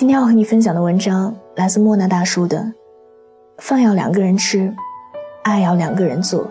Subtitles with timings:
[0.00, 2.56] 今天要和你分享的文章来自莫那大叔的
[3.58, 4.74] 《饭要两个人吃，
[5.42, 6.44] 爱要两个人做》。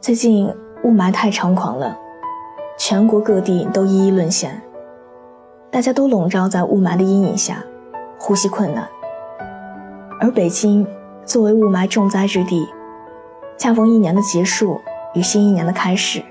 [0.00, 0.50] 最近
[0.82, 1.94] 雾霾太猖狂了，
[2.78, 4.62] 全国各地都一一沦陷，
[5.70, 7.62] 大家都笼罩在雾霾的阴影下，
[8.18, 8.88] 呼吸困难。
[10.18, 10.86] 而北京
[11.26, 12.66] 作为雾霾重灾之地，
[13.58, 14.80] 恰逢一年的结束
[15.12, 16.22] 与新一年的开始。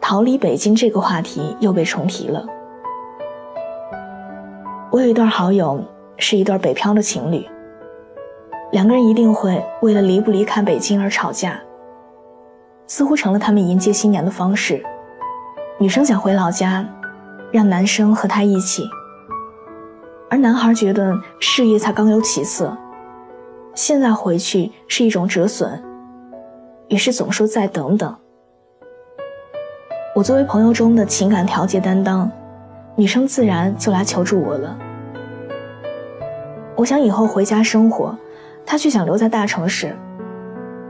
[0.00, 2.46] 逃离北京这个话题又被重提了。
[4.90, 5.84] 我有一段好友，
[6.16, 7.46] 是一对北漂的情侣。
[8.72, 11.60] 两个人一定会为了离不离开北京而吵架，
[12.86, 14.82] 似乎成了他们迎接新年的方式。
[15.78, 16.86] 女生想回老家，
[17.52, 18.88] 让男生和她一起，
[20.30, 22.74] 而男孩觉得事业才刚有起色，
[23.74, 25.82] 现在回去是一种折损，
[26.88, 28.16] 于是总说再等等。
[30.14, 32.30] 我作为朋友中的情感调节担当，
[32.98, 34.76] 女生自然就来求助我了。
[36.74, 38.18] 我想以后回家生活，
[38.66, 39.94] 她却想留在大城市。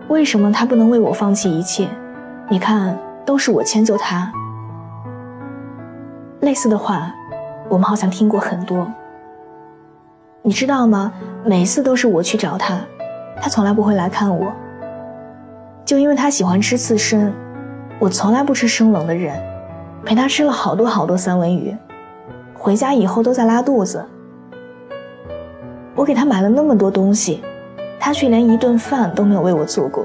[0.09, 1.87] 为什么她不能为我放弃一切？
[2.49, 4.33] 你看，都是我迁就她。
[6.41, 7.15] 类似的话，
[7.69, 8.91] 我们好像听过很多。
[10.41, 11.13] 你知道吗？
[11.45, 12.79] 每次都是我去找她，
[13.39, 14.51] 她从来不会来看我。
[15.85, 17.31] 就因为她喜欢吃刺身。
[17.99, 19.39] 我从来不吃生冷的人，
[20.07, 21.77] 陪他吃了好多好多三文鱼，
[22.59, 24.05] 回家以后都在拉肚子。
[25.95, 27.43] 我给他买了那么多东西，
[27.99, 30.05] 他却连一顿饭都没有为我做过。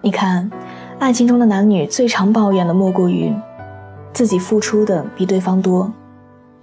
[0.00, 0.50] 你看，
[0.98, 3.34] 爱情中的男女最常抱怨的莫过于，
[4.12, 5.92] 自己付出的比对方多，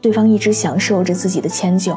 [0.02, 1.96] 对方一直享受着自己的迁就。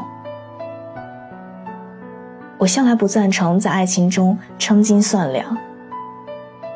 [2.58, 5.56] 我向来不赞成在爱情中称斤算两。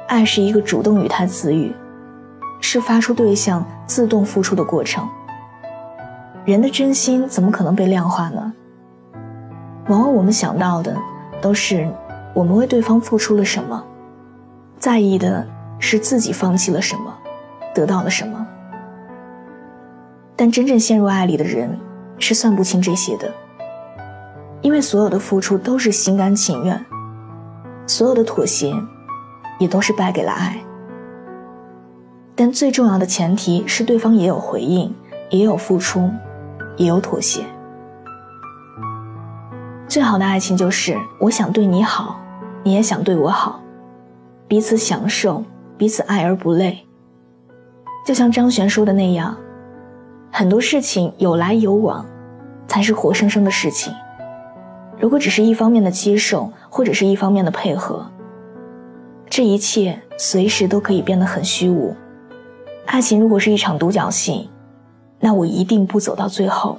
[0.08, 1.74] 爱是一个主动语态词语，
[2.74, 5.08] 是发出对象自动付出的过程。
[6.44, 8.52] 人的真心怎么可能被量化呢？
[9.86, 10.92] 往往我们想到的
[11.40, 11.88] 都是
[12.34, 13.80] 我们为对方付出了什么，
[14.76, 15.46] 在意的
[15.78, 17.14] 是自己放弃了什么，
[17.72, 18.44] 得到了什么。
[20.34, 21.78] 但真正陷入爱里的人
[22.18, 23.32] 是算不清这些的，
[24.62, 26.84] 因为所有的付出都是心甘情愿，
[27.86, 28.74] 所有的妥协。
[29.60, 30.58] 也都是败给了爱，
[32.36, 34.92] 但最重要的前提是对方也有回应，
[35.30, 36.10] 也有付出，
[36.76, 37.44] 也有妥协。
[39.86, 42.18] 最好的爱情就是我想对你好，
[42.64, 43.62] 你也想对我好，
[44.48, 45.44] 彼此享受，
[45.78, 46.84] 彼此爱而不累。
[48.04, 49.36] 就像张悬说的那样，
[50.32, 52.04] 很多事情有来有往，
[52.66, 53.94] 才是活生生的事情。
[54.98, 58.04] 如果只是一方面的接受，或者是一方面的配合。
[59.28, 61.94] 这一切随时都可以变得很虚无。
[62.86, 64.48] 爱情如果是一场独角戏，
[65.18, 66.78] 那我一定不走到最后。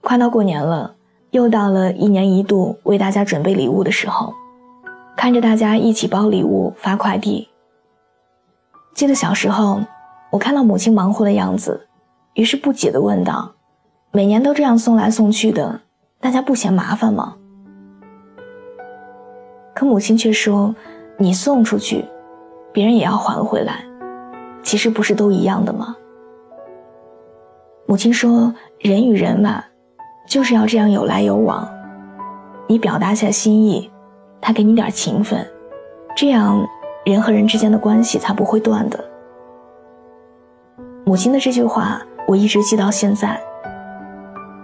[0.00, 0.94] 快到过年了，
[1.30, 4.32] 又到了一年一度为大家准备礼物的时候，
[5.16, 7.48] 看着大家一起包礼物、发快递。
[8.94, 9.80] 记得小时候，
[10.30, 11.88] 我看到母亲忙活的样子，
[12.34, 13.52] 于是不解地问道
[14.12, 15.80] ：“每年都这样送来送去的，
[16.20, 17.36] 大家不嫌麻烦吗？”
[19.74, 20.74] 可母亲却说
[21.18, 22.04] ：“你送出去，
[22.72, 23.84] 别人也要还回来，
[24.62, 25.96] 其实不是都一样的吗？”
[27.86, 29.64] 母亲说：“人与人嘛，
[30.28, 31.66] 就是要这样有来有往。
[32.66, 33.90] 你表达下心意，
[34.40, 35.46] 他给你点情分，
[36.14, 36.66] 这样
[37.04, 39.02] 人和人之间的关系才不会断的。”
[41.06, 43.40] 母亲的这句话，我一直记到现在，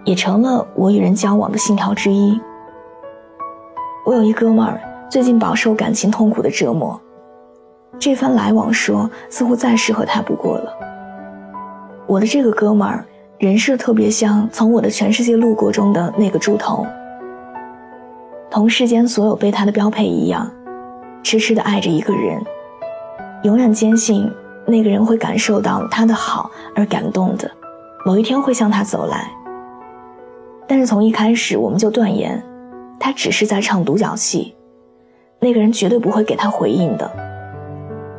[0.04, 2.38] 也成了我与人交往的信条之一。
[4.04, 4.80] 我有一哥们儿。
[5.10, 7.00] 最近饱受感情痛苦的折磨，
[7.98, 10.72] 这番来往说似乎再适合他不过了。
[12.06, 13.04] 我的这个哥们儿
[13.38, 16.86] 人设特别像从我的全世界路过中的那个猪头，
[18.50, 20.50] 同世间所有备胎的标配一样，
[21.22, 22.42] 痴痴的爱着一个人，
[23.42, 24.30] 永远坚信
[24.66, 27.50] 那个人会感受到他的好而感动的，
[28.04, 29.30] 某一天会向他走来。
[30.66, 32.42] 但是从一开始我们就断言，
[32.98, 34.54] 他只是在唱独角戏。
[35.40, 37.10] 那个人绝对不会给他回应的。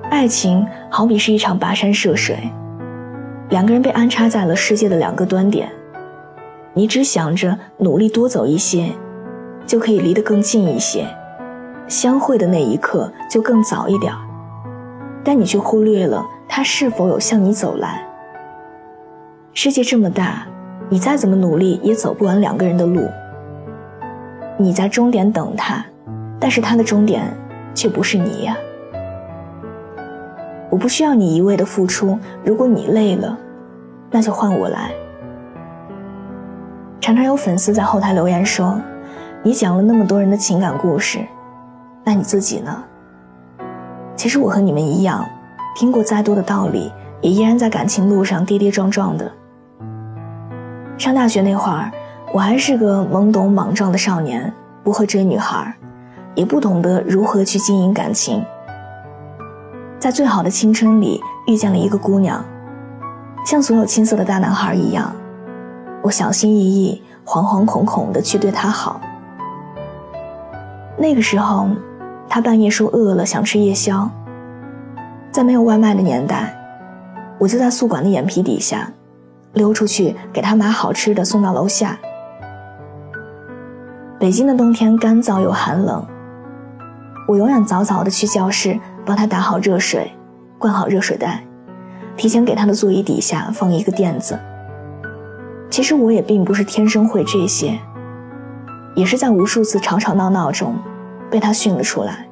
[0.10, 2.38] 爱情好比是一场跋山涉水，
[3.50, 5.70] 两个人被安插在了世界的两个端点，
[6.74, 8.92] 你只想着努力多走一些，
[9.66, 11.06] 就可以离得更近一些，
[11.88, 14.14] 相会的那一刻就更早一点
[15.24, 18.08] 但你却忽略了他是否有向你走来。
[19.54, 20.46] 世界这么大，
[20.88, 23.08] 你再怎么努力也走不完两个人的路。
[24.58, 25.84] 你在终点等他，
[26.40, 27.24] 但是他的终点
[27.74, 28.56] 却不是你呀。
[30.76, 33.38] 我不需要你一味的付出，如果你累了，
[34.12, 34.92] 那就换我来。
[37.00, 38.78] 常常有粉丝在后台留言说
[39.42, 41.20] ：“你讲了那么多人的情感故事，
[42.04, 42.84] 那你自己呢？”
[44.18, 45.26] 其实我和你们一样，
[45.78, 46.92] 听过再多的道理，
[47.22, 49.32] 也依然在感情路上跌跌撞撞的。
[50.98, 51.90] 上大学那会儿。
[52.34, 54.52] 我还是个懵懂莽撞的少年，
[54.84, 55.74] 不会追女孩，
[56.34, 58.44] 也不懂得如何去经营感情。
[60.06, 62.46] 在最好的青春里遇见了一个姑娘，
[63.44, 65.12] 像所有青涩的大男孩一样，
[66.04, 69.02] 我小心翼翼、惶惶恐恐地去对她好。
[70.96, 71.68] 那个时候，
[72.30, 74.08] 她半夜说饿了想吃夜宵，
[75.32, 76.56] 在没有外卖的年代，
[77.40, 78.88] 我就在宿管的眼皮底下，
[79.54, 81.98] 溜出去给她买好吃的送到楼下。
[84.20, 86.06] 北京的冬天干燥又寒冷，
[87.28, 90.12] 我永远早早的去教室帮他打好热水，
[90.58, 91.44] 灌好热水袋，
[92.18, 94.40] 提前给他的座椅底下放一个垫子。
[95.70, 97.78] 其实我也并不是天生会这些，
[98.96, 100.76] 也是在无数次吵吵闹闹中
[101.30, 102.28] 被他训了出来。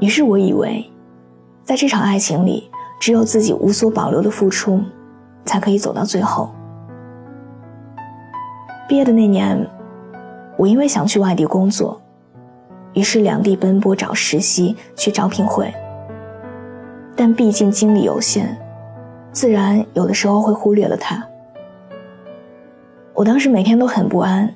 [0.00, 0.90] 于是我以为，
[1.64, 4.82] 在这场爱情里，只有自己无所保留的付出，
[5.44, 6.52] 才可以走到最后。
[8.88, 9.66] 毕业的那年。
[10.56, 12.02] 我因为想去外地工作，
[12.98, 15.72] 于是两地奔波找实习去招聘会。
[17.14, 18.58] 但毕竟精力有限，
[19.30, 21.24] 自然有的时候会忽略了他。
[23.14, 24.52] 我当时每天都很不安，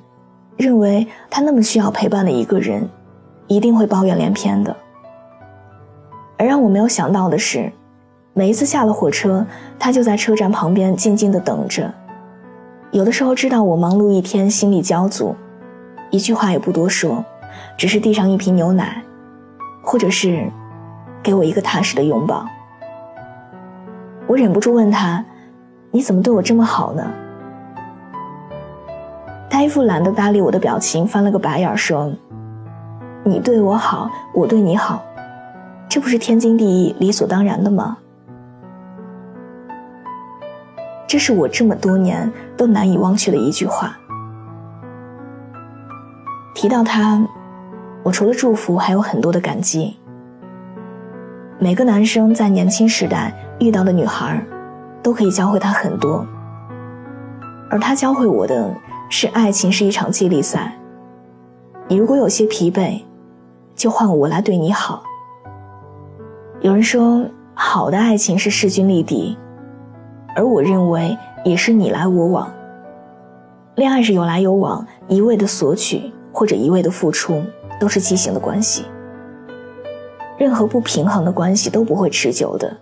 [0.57, 2.89] 认为他那么需要陪伴的一个人，
[3.47, 4.77] 一定会抱怨连篇的。
[6.37, 7.71] 而让我没有想到的是，
[8.35, 9.47] 每一次下了火车，
[9.79, 11.95] 他就在车站旁边静静的等着。
[12.91, 15.33] 有的时候知道我忙碌一天，心力交瘁。
[16.11, 17.25] 一句话也不多说，
[17.77, 19.03] 只是递上一瓶牛奶，
[19.83, 20.51] 或者是
[21.23, 22.47] 给我一个踏实的拥抱。
[24.27, 25.25] 我忍不住问他
[25.91, 27.05] ：“你怎么对我这么好呢？”
[29.51, 32.11] 他一副懒得搭理我的表情，翻了个白眼说
[33.25, 35.03] ：“你对我好，我对你好，
[35.89, 37.99] 这不是天经地义、理所当然的吗？”
[41.07, 43.95] 这是我这么多年都难以忘却的一句话。
[46.55, 47.23] 提到他，
[48.03, 49.97] 我除了祝福，还有很多的感激。
[51.59, 54.45] 每个男生在年轻时代遇到的女孩，
[55.03, 56.27] 都可以教会他很多。
[57.71, 58.75] 而他教会我的
[59.09, 60.77] 是，爱情是一场接力赛。
[61.87, 63.01] 你如果有些疲惫，
[63.77, 65.05] 就换我来对你好。
[66.61, 69.39] 有人说，好的爱情是势均力敌，
[70.35, 72.53] 而我认为也是你来我往。
[73.77, 76.13] 恋爱是有来有往，一味的索取。
[76.35, 77.43] 或者一味的付出，
[77.83, 78.85] 都是畸形的关系。
[80.39, 82.77] 任何不平衡的关系都不会持久的。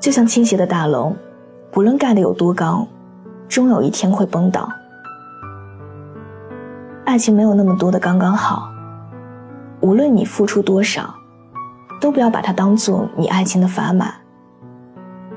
[0.00, 1.12] 就像倾斜的大楼，
[1.70, 2.88] 不论盖得有多高，
[3.46, 4.66] 终有一天会崩倒。
[7.04, 8.70] 爱情没有那么多的刚刚好，
[9.82, 11.14] 无论你付出多少，
[12.00, 14.14] 都不要把它当做你爱情的砝码。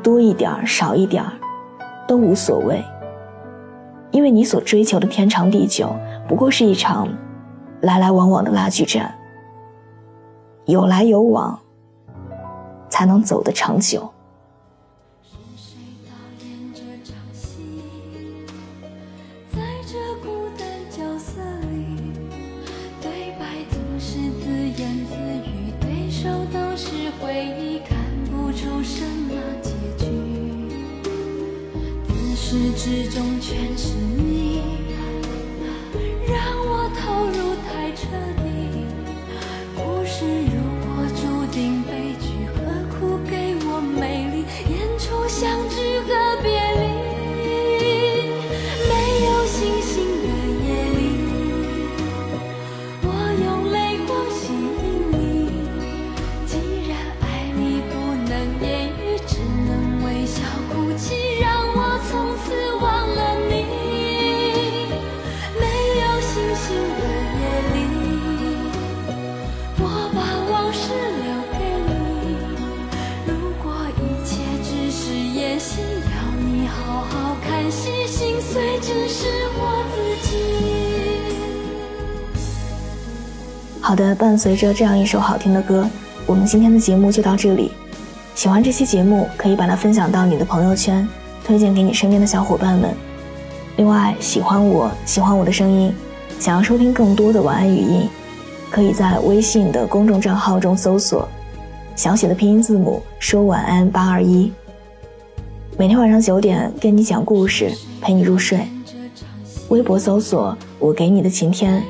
[0.01, 1.33] 多一点儿，少一点儿，
[2.07, 2.81] 都无所谓。
[4.11, 5.93] 因为你所追求的天长地久，
[6.29, 7.09] 不过是一场
[7.81, 9.13] 来来往往的拉锯战。
[10.65, 11.59] 有来有往，
[12.89, 14.11] 才能走得长久。
[32.51, 34.30] 始至终全是你，
[83.91, 85.85] 好的，伴随着这样一首好听的歌，
[86.25, 87.73] 我们今天的节目就到这里。
[88.35, 91.05] 喜欢这期节目，可以把它分享到你的朋友圈，
[91.43, 92.95] 推荐给你身边的小伙伴们。
[93.75, 95.93] 另外，喜欢我喜欢我的声音，
[96.39, 98.07] 想要收听更多的晚安语音，
[98.69, 101.27] 可以在微信的公众账号中搜索
[101.93, 104.49] 小写的拼音字母说晚安八二一。
[105.77, 107.69] 每天晚上九点跟你讲故事，
[107.99, 108.61] 陪你入睡。
[109.67, 111.83] 微博搜索我给你的晴天，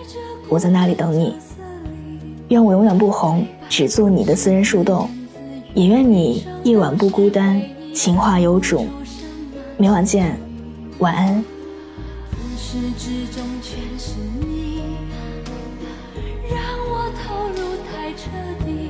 [0.49, 1.35] 我在那里等你。
[2.51, 5.09] 愿我永远不红，只做你的私人树洞。
[5.73, 7.61] 也愿你夜晚不孤单，
[7.95, 8.89] 情话有种。
[9.77, 10.37] 明晚见，
[10.99, 11.41] 晚安。
[12.29, 14.81] 自始至终全是你，
[16.49, 18.27] 让我投入太彻
[18.65, 18.89] 底。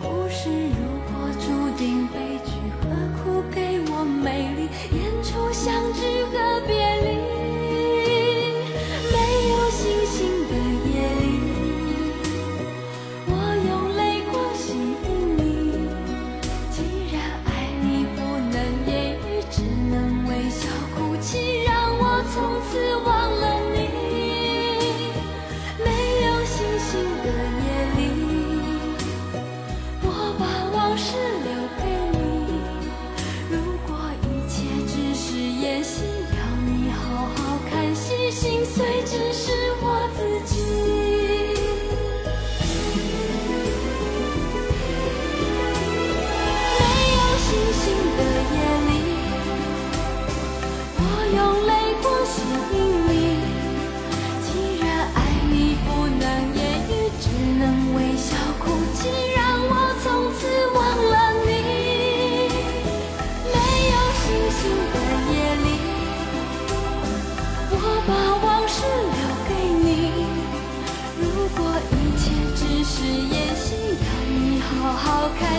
[0.00, 0.78] 故事如
[1.10, 2.20] 果注定悲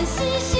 [0.06, 0.55] 心心